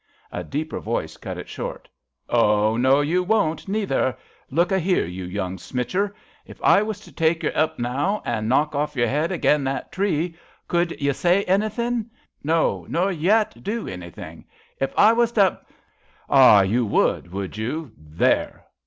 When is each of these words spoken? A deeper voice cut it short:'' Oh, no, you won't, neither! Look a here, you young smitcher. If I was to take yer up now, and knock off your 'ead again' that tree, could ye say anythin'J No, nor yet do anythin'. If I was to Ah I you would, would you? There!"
A 0.31 0.43
deeper 0.43 0.79
voice 0.79 1.15
cut 1.15 1.37
it 1.37 1.47
short:'' 1.47 1.87
Oh, 2.29 2.75
no, 2.75 3.01
you 3.01 3.21
won't, 3.21 3.67
neither! 3.67 4.17
Look 4.49 4.71
a 4.71 4.79
here, 4.79 5.05
you 5.05 5.25
young 5.25 5.57
smitcher. 5.59 6.15
If 6.43 6.59
I 6.63 6.81
was 6.81 6.99
to 7.01 7.11
take 7.11 7.43
yer 7.43 7.51
up 7.53 7.77
now, 7.77 8.23
and 8.25 8.49
knock 8.49 8.73
off 8.73 8.95
your 8.95 9.05
'ead 9.07 9.31
again' 9.31 9.63
that 9.65 9.91
tree, 9.91 10.35
could 10.67 10.99
ye 10.99 11.13
say 11.13 11.43
anythin'J 11.47 12.07
No, 12.43 12.87
nor 12.89 13.11
yet 13.11 13.61
do 13.63 13.87
anythin'. 13.87 14.45
If 14.81 14.91
I 14.97 15.13
was 15.13 15.31
to 15.33 15.59
Ah 16.27 16.61
I 16.61 16.63
you 16.63 16.83
would, 16.87 17.31
would 17.31 17.55
you? 17.57 17.91
There!" 17.95 18.65